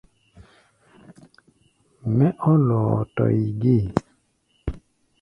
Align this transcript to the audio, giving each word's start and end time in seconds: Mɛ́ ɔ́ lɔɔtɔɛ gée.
Mɛ́ 2.15 2.29
ɔ́ 2.49 2.55
lɔɔtɔɛ 2.67 3.31
gée. 3.61 3.83